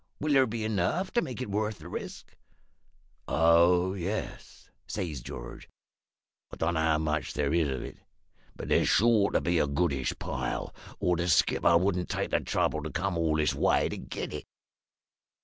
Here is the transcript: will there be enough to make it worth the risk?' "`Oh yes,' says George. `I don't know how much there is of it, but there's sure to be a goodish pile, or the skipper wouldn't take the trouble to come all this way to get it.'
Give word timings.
will 0.19 0.33
there 0.33 0.47
be 0.47 0.63
enough 0.63 1.11
to 1.11 1.21
make 1.21 1.41
it 1.41 1.49
worth 1.51 1.77
the 1.77 1.87
risk?' 1.87 2.35
"`Oh 3.27 3.93
yes,' 3.93 4.67
says 4.87 5.21
George. 5.21 5.69
`I 6.51 6.57
don't 6.57 6.73
know 6.73 6.79
how 6.79 6.97
much 6.97 7.35
there 7.35 7.53
is 7.53 7.69
of 7.69 7.83
it, 7.83 7.99
but 8.55 8.67
there's 8.69 8.89
sure 8.89 9.29
to 9.29 9.39
be 9.39 9.59
a 9.59 9.67
goodish 9.67 10.17
pile, 10.17 10.73
or 10.99 11.17
the 11.17 11.27
skipper 11.27 11.77
wouldn't 11.77 12.09
take 12.09 12.31
the 12.31 12.39
trouble 12.39 12.81
to 12.81 12.89
come 12.89 13.15
all 13.15 13.35
this 13.35 13.53
way 13.53 13.89
to 13.89 13.97
get 13.97 14.33
it.' 14.33 14.47